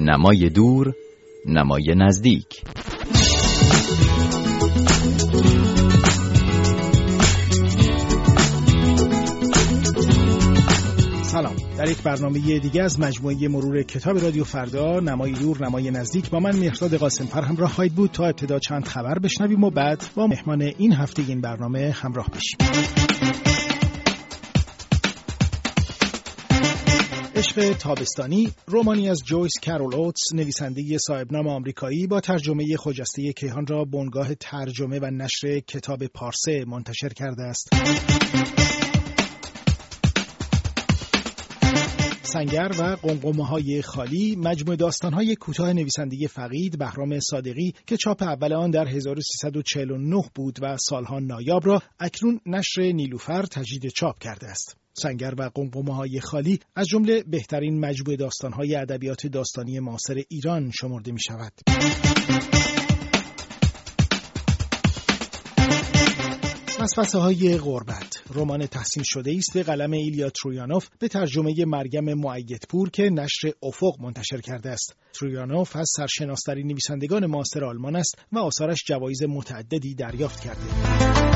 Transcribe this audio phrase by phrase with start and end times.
[0.00, 0.94] نمای دور
[1.46, 2.46] نمای نزدیک.
[11.22, 11.56] سلام.
[11.78, 16.40] در یک برنامه دیگه از مجموعه مرور کتاب رادیو فردا نمای دور نمای نزدیک با
[16.40, 18.10] من مهرداد قاسم پر همراه خواهید بود.
[18.10, 23.57] تا ابتدا چند خبر بشنویم و بعد با مهمان این هفته این برنامه همراه بشیم.
[27.58, 34.34] تابستانی رومانی از جویس کارول اوتس نویسنده صاحبنام آمریکایی با ترجمه خجسته کیهان را بنگاه
[34.34, 37.68] ترجمه و نشر کتاب پارسه منتشر کرده است.
[42.22, 48.22] سنگر و قمقمه های خالی مجموع داستان های کوتاه نویسنده فقید بهرام صادقی که چاپ
[48.22, 54.46] اول آن در 1349 بود و سالها نایاب را اکنون نشر نیلوفر تجدید چاپ کرده
[54.46, 54.77] است.
[55.02, 60.70] سنگر و قمقمه های خالی از جمله بهترین مجموعه داستان های ادبیات داستانی معاصر ایران
[60.70, 61.52] شمرده می شود.
[66.80, 72.90] وسوسه های غربت رمان تحسین شده است به قلم ایلیا ترویانوف به ترجمه مریم معیدپور
[72.90, 78.84] که نشر افق منتشر کرده است ترویانوف از سرشناسترین نویسندگان معاصر آلمان است و آثارش
[78.86, 81.27] جوایز متعددی دریافت کرده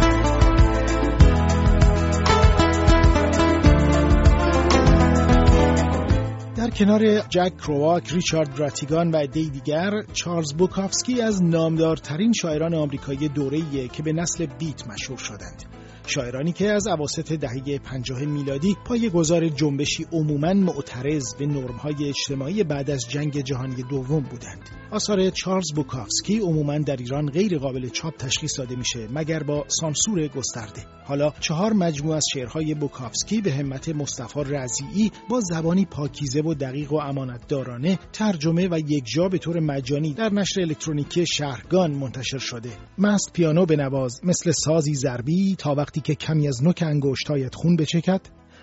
[6.77, 13.89] کنار جک کرواک، ریچارد براتیگان و عدهای دیگر، چارلز بوکافسکی از نامدارترین شاعران آمریکایی دوره‌ایه
[13.89, 15.64] که به نسل بیت مشهور شدند.
[16.06, 22.64] شاعرانی که از اواسط دهه 50 میلادی پای گذار جنبشی عموماً معترض به نرم‌های اجتماعی
[22.64, 24.69] بعد از جنگ جهانی دوم بودند.
[24.91, 30.28] آثار چارلز بوکافسکی عموماً در ایران غیر قابل چاپ تشخیص داده میشه مگر با سانسور
[30.28, 30.86] گسترده.
[31.05, 36.92] حالا چهار مجموعه از شعرهای بوکافسکی به همت مصطفی رضیعی با زبانی پاکیزه و دقیق
[36.92, 42.70] و امانتدارانه ترجمه و یکجا به طور مجانی در نشر الکترونیکی شهرگان منتشر شده.
[42.98, 47.77] مست پیانو به نواز مثل سازی ضربی تا وقتی که کمی از نوک انگشتایت خون
[47.77, 48.20] بچکد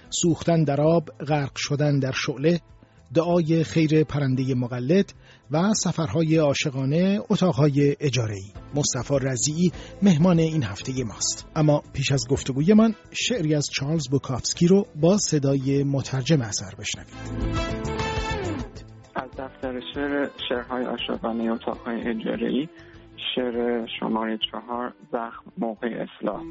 [0.10, 2.60] سوختن در آب غرق شدن در شعله
[3.14, 5.14] دعای خیر پرنده مقلد
[5.52, 8.54] و سفرهای عاشقانه اتاقهای اجاره‌ای.
[8.76, 11.48] مصطفی رضیعی مهمان این هفته ماست.
[11.56, 17.14] اما پیش از گفتگوی من شعری از چارلز بوکافسکی رو با صدای مترجم اثر بشنوید.
[19.16, 22.70] از دفتر شعر شعرهای عاشقانه اتاقهای اجاره‌ای.
[23.36, 26.44] شعر شماره چهار زخم موقع اصلاح.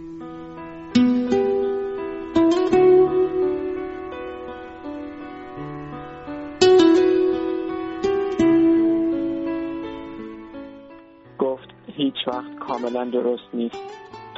[11.39, 13.77] گفت هیچ وقت کاملا درست نیست.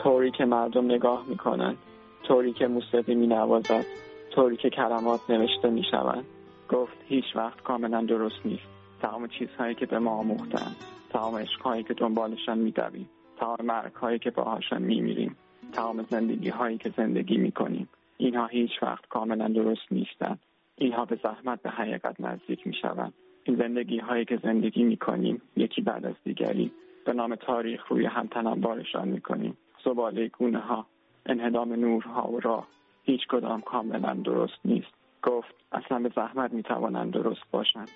[0.03, 1.79] طوری که مردم نگاه می‌کنند
[2.23, 3.85] طوری که موسیقی مینوازد
[4.31, 6.25] طوری که کلمات نوشته می‌شوند.
[6.69, 8.69] گفت هیچ وقت کاملا درست نیست.
[9.03, 10.77] تمام چیزهایی که به ما آموختند.
[11.11, 15.37] تمام عشقهایی که دنبالشان میدویم تمام مرگهایی که باهاشان میمیریم
[15.73, 17.89] تمام زندگی هایی که زندگی می‌کنیم.
[18.17, 20.41] اینها هیچ وقت کاملا درست نیستند.
[20.77, 23.13] اینها به زحمت به حقیقت نزدیک می‌شوند.
[23.45, 26.73] این زندگی هایی که زندگی می‌کنیم یکی بعد از دیگری.
[27.07, 29.57] به نام تاریخ روی هم تنمبارشان می‌کنیم.
[29.85, 30.87] زباله گونه ها
[31.27, 32.67] انهدام نورها و راه.
[33.05, 34.95] هیچ کدام کاملا درست نیست.
[35.23, 37.91] گفت اصلا به زحمت می‌توانند درست باشند.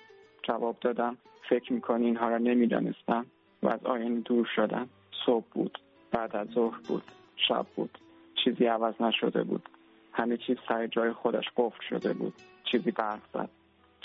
[0.47, 1.17] جواب دادم.
[1.49, 3.25] فکر می‌کنی اینها را نمی‌دانستم؟
[3.63, 4.89] و از آینه دور شدم.
[5.25, 5.79] صبح بود.
[6.11, 7.03] بعد از ظهر بود.
[7.47, 7.97] شب بود.
[8.43, 9.69] چیزی عوض نشده بود.
[10.13, 12.33] همه چیز سر جای خودش قفل شده بود.
[12.71, 13.49] چیزی برق زد.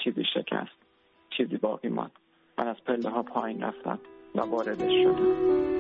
[0.05, 0.77] چیزی شکست.
[1.31, 2.13] چیزی باقی ماند.
[2.59, 3.99] من از پله ها پایین رفتم
[4.35, 5.80] و واردش شدم.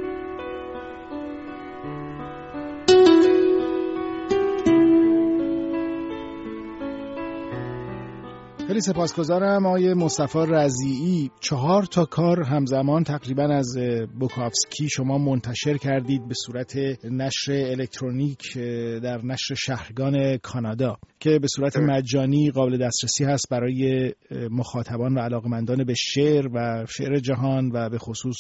[8.71, 11.31] خیلی سپاسگزارم آقای مصطفی رضیعی.
[11.41, 13.79] چهار تا کار همزمان تقریبا از
[14.21, 18.59] بوکافسکی شما منتشر کردید به صورت نشر الکترونیک
[19.03, 24.13] در نشر شهرگان کانادا که به صورت مجانی قابل دسترسی هست برای
[24.51, 28.37] مخاطبان و علاقمندان به شعر و شعر جهان و به خصوص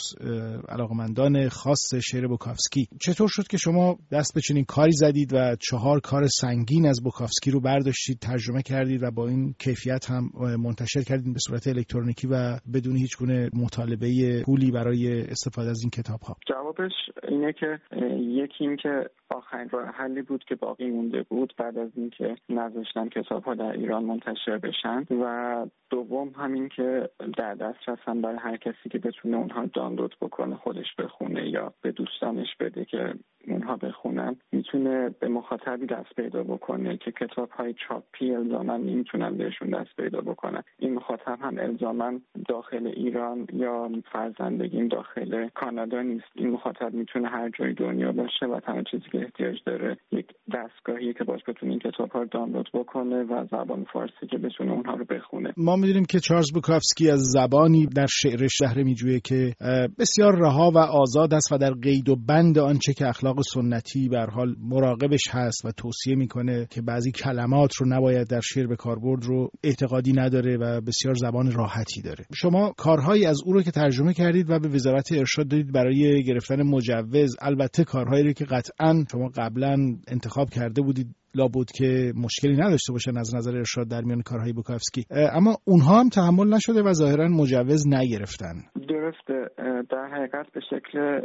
[0.68, 6.00] علاقمندان خاص شعر بوکافسکی چطور شد که شما دست به چنین کاری زدید و چهار
[6.00, 10.19] کار سنگین از بوکافسکی رو برداشتید ترجمه کردید و با این کیفیت هم
[10.58, 15.90] منتشر کردید به صورت الکترونیکی و بدون هیچ گونه مطالبه پولی برای استفاده از این
[15.90, 16.92] کتاب ها جوابش
[17.28, 17.78] اینه که
[18.18, 23.08] یکی این که آخرین راه حلی بود که باقی مونده بود بعد از اینکه نذاشتن
[23.08, 28.56] کتاب ها در ایران منتشر بشن و دوم همین که در دسترس هم برای هر
[28.56, 33.14] کسی که بتونه اونها دانلود بکنه خودش بخونه یا به دوستانش بده که
[33.48, 39.70] اونها بخونن می‌تونه به مخاطبی دست پیدا بکنه که کتاب های چاپی الزاما نمی‌تونن بهشون
[39.70, 40.62] دست پیدا بکنن.
[40.78, 42.12] این مخاطب هم الزاما
[42.48, 46.24] داخل ایران یا فرزندگیم داخل کانادا نیست.
[46.34, 51.14] این مخاطب می‌تونه هر جای دنیا باشه و تنها چیزی که احتیاج داره یک دستگاهی
[51.14, 54.94] که باش بتونه این کتاب ها رو دانلود بکنه و زبان فارسی که بتونه اونها
[54.94, 55.52] رو بخونه.
[55.56, 59.54] ما می‌دونیم که چارلز بوکافسکی از زبانی در شعرش شهر میجویه که
[59.98, 64.26] بسیار رها و آزاد است و در قید و بند آنچه که اخلاق سنتی به
[64.32, 69.24] حال مراقبش هست و توصیه می‌کنه که بعضی کلمات رو نباید در شعر به کاربرد
[69.24, 72.24] رو اعتقادی نداره و بسیار زبان راحتی داره.
[72.34, 76.62] شما کارهایی از او رو که ترجمه کردید و به وزارت ارشاد دادید برای گرفتن
[76.62, 79.76] مجوز البته کارهایی رو که قطعا شما قبلا
[80.08, 85.04] انتخاب کرده بودید لابد که مشکلی نداشته باشن از نظر ارشاد در میان کارهای بوکافسکی
[85.10, 88.54] اما اونها هم تحمل نشده و ظاهرا مجوز نگرفتن.
[88.88, 89.50] درسته
[89.90, 91.20] در حقیقت به شکل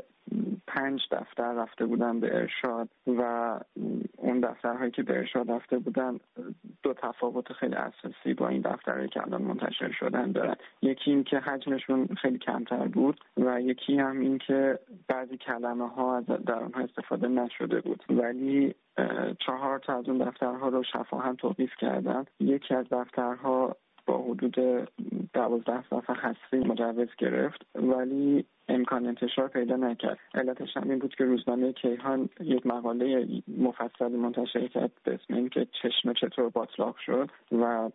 [0.68, 3.60] پنج دفتر رفته بودن به ارشاد و
[4.18, 6.20] اون دفترهایی که به ارشاد رفته بودن
[6.84, 10.56] دو تفاوت خیلی اساسی با این دفترهایی که الان منتشر شدن دارن.
[10.82, 16.22] یکی این که حجمشون خیلی کمتر بود و یکی هم این که بعضی کلمه ها
[16.22, 18.04] در اونها استفاده نشده بود.
[18.10, 18.76] ولی
[19.40, 22.26] چهار تا از اون دفترها رو شفاهن توقیف کردن.
[22.40, 23.76] یکی از دفترها
[24.06, 24.56] با حدود
[25.36, 30.18] دوازده صفحه هستی مجوز گرفت ولی امکان انتشار پیدا نکرد.
[30.34, 33.28] علتش هم این بود که روزنامه کیهان یک مقاله
[33.58, 37.90] مفصلی منتشر کرد به اسم اینکه چشمه چطور باطلاق شد و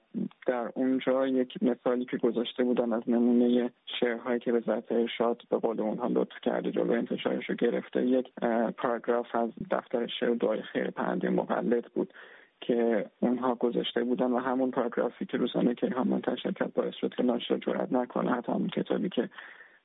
[0.46, 3.70] در اونجا یک مثالی که گذاشته بودن از نمونه
[4.00, 8.32] شعرهایی که وزارت ارشاد به قول اونها لطف کرده جلو انتشارش رو گرفته یک
[8.76, 12.12] پاراگراف از دفتر شعر دعای خیر پرنده مقلد بود.
[12.61, 17.23] که اونها گذاشته بودن و همون پاراگرافی که روزانه کیهان منتشر کرد باعث شد که
[17.23, 19.29] ناشر جرأت نکنه حتی همون کتابی که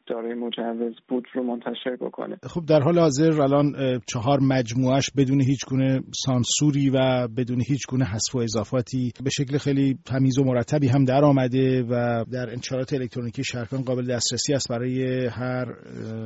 [0.08, 2.38] دارای مجوز بود رو منتشر بکنه.
[2.44, 3.74] خب در حال حاضر الان
[4.08, 9.58] چهار مجموعش بدون هیچ گونه سانسوری و بدون هیچ گونه حذف و اضافاتی به شکل
[9.58, 14.70] خیلی تمیز و مرتبی هم در آمده و در انتشارات الکترونیکی شرکان قابل دسترسی است
[14.70, 15.66] برای هر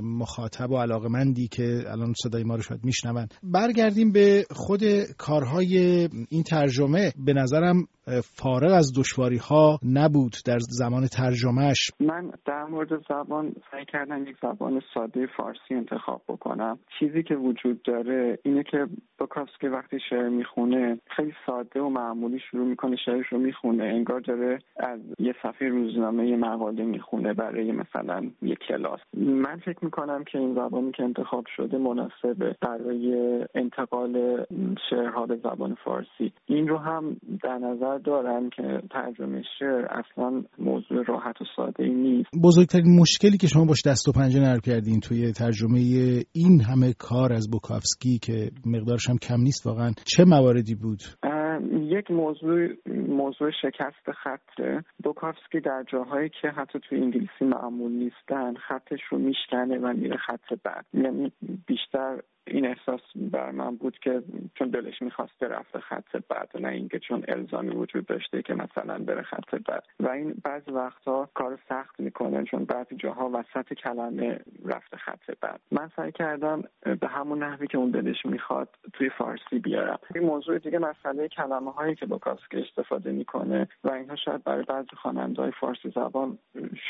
[0.01, 4.81] مخاطب و علاقمندی که الان صدای ما رو شاید میشنون برگردیم به خود
[5.17, 5.77] کارهای
[6.29, 7.11] این ترجمه.
[7.25, 7.87] به نظرم
[8.21, 14.35] فارغ از دشواری ها نبود در زمان ترجمهش من در مورد زبان سعی کردم یک
[14.41, 16.79] زبان ساده فارسی انتخاب بکنم.
[16.99, 18.87] چیزی که وجود داره اینه که
[19.19, 23.83] بوکافسکی وقتی شعر می‌خونه خیلی ساده و معمولی شروع می‌کنه شعرش رو می‌خونه.
[23.83, 28.99] انگار داره از یه صفحه روزنامه یه مقاله می‌خونه برای مثلا یه کلاس.
[29.13, 34.45] من فکر می‌کنم که این زبانی که انتخاب شده مناسبه برای انتقال
[34.89, 36.33] شعرها به زبان فارسی.
[36.45, 41.93] این رو هم در نظر دارم که ترجمه شعر اصلا موضوع راحت و ساده ای
[41.93, 42.29] نیست.
[42.43, 45.79] بزرگترین مشکلی که شما باش دست و پنجه نرم کردین توی ترجمه
[46.31, 50.99] این همه کار از بوکافسکی که مقدارش هم کم نیست واقعا چه مواردی بود؟
[51.99, 52.67] یک موضوع
[53.07, 54.83] موضوع شکست خط.
[55.03, 60.53] بوکافسکی در جاهایی که حتی توی انگلیسی معمول نیستن خطش رو میشکنه و میره خط
[60.63, 60.85] بعد.
[60.93, 61.31] یعنی
[61.67, 64.23] بیشتر این احساس بر من بود که
[64.55, 69.21] چون دلش می‌خواسته رفته خط بعد نه اینکه چون الزامی وجود داشته که مثلا بره
[69.21, 69.83] خط بعد.
[69.99, 75.59] و این بعضی وقتها کار سخت می‌کنه چون بعضی جاها وسط کلمه رفته خط بعد.
[75.71, 76.63] من سعی کردم
[76.99, 79.99] به همون نحوی که اون دلش می‌خواد توی فارسی بیارم.
[80.15, 84.63] این موضوع دیگه مسئله کلمه هایی که با کاسک استفاده می‌کنه و اینها شاید برای
[84.63, 86.37] بعضی خواننده های فارسی زبان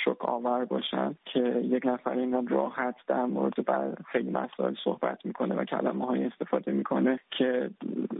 [0.06, 5.49] شک آور باشن که یک نفر این راحت در مورد بر خیلی مسائل صحبت می‌کنه.
[5.56, 7.70] و کلمه های استفاده می‌کنه که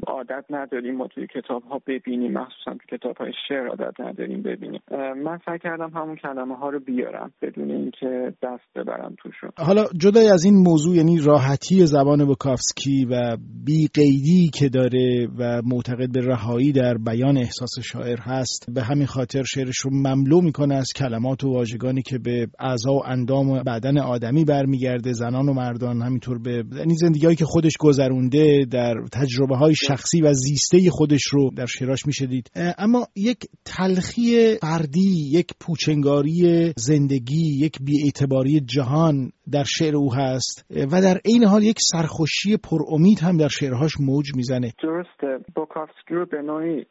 [0.08, 2.32] عادت نداریم ما توی کتاب ها ببینیم.
[2.34, 4.82] مخصوصا توی کتاب های شعر عادت نداریم ببینیم.
[5.26, 9.50] من سعی کردم همون کلمه ها رو بیارم بدون اینکه دست ببرم توشون.
[9.58, 15.62] حالا جدای از این موضوع یعنی راحتی زبان بوکافسکی و بی قیدی که داره و
[15.66, 20.76] معتقد به رهایی در بیان احساس شاعر هست به همین خاطر شعرش رو مملو می‌کنه
[20.76, 26.02] از کلمات و واژگانی که به اعضا و اندام بدن آدمی برمیگرده زنان و مردان
[26.02, 31.50] همینطور به یعنی زندگیهایی که خودش گذرونده در تجربه های شخصی و زیسته خودش رو
[31.58, 39.96] در شعراش می‌شدید اما یک تلخی فردی یک پوچنگاری زندگی یک بیاعتباری جهان در شعر
[39.96, 40.66] او هست.
[40.92, 44.72] و در عین حال یک سرخوشی پرامید هم در شعرهاش موج می‌زنه.
[44.84, 45.46] درسته.
[45.56, 46.86] بوکافسکی رو به نوعی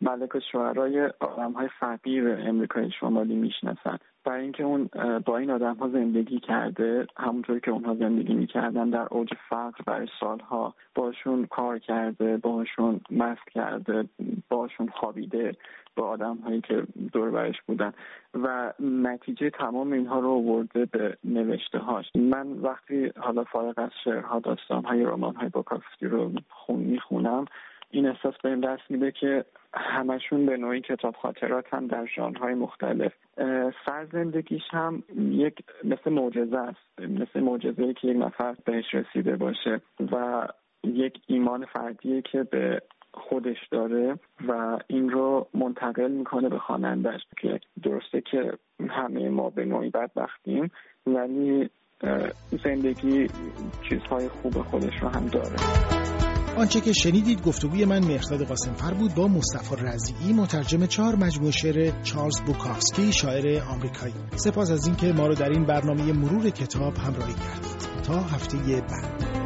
[0.00, 3.98] ملک شعرهای آدم های فقیر امریکای شمالی می‌شناسن.
[4.24, 4.88] برای اینکه اون
[5.26, 10.08] با این آدم ها زندگی کرده همونطور که اونها زندگی می‌کردن در اوج فقر برای
[10.20, 14.04] سالها باشون کار کرده باشون مست کرده
[14.48, 15.52] باشون خوابیده.
[15.96, 16.82] با آدم هایی که
[17.12, 17.92] دور برش بودن
[18.34, 24.38] و نتیجه تمام اینها رو آورده به نوشته هاش من وقتی حالا فارغ از شعرها
[24.38, 27.44] داستان های رمان های بوکافسکی رو خون می‌خونم
[27.90, 32.54] این احساس به این دست میده که همشون به نوعی کتاب خاطرات هم در ژانرهای
[32.54, 33.12] مختلف.
[33.86, 37.00] سرزندگیش هم یک مثل معجزه است.
[37.00, 39.80] مثل معجزه که یک نفر بهش رسیده باشه
[40.12, 40.48] و
[40.84, 42.82] یک ایمان فردیه که به
[43.28, 44.18] خودش داره
[44.48, 48.52] و این رو منتقل می‌کنه به خوانندهش که درسته که
[48.90, 50.70] همه ما به نوعی بدبختیم
[51.06, 51.70] ولی
[52.64, 53.26] زندگی
[53.88, 55.56] چیزهای خوب خودش رو هم داره.
[56.58, 62.02] آنچه که شنیدید گفتگوی من مهرداد قاسمفر بود با مصطفی رزیعی مترجم چهار مجموعه شعر
[62.02, 64.14] چارلز بوکافسکی شاعر آمریکایی.
[64.30, 68.02] سپاس از اینکه ما رو در این برنامه مرور کتاب همراهی کردید.
[68.06, 69.43] تا هفته بعد.